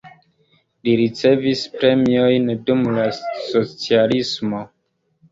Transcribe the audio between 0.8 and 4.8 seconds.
Li ricevis premiojn dum la socialismo.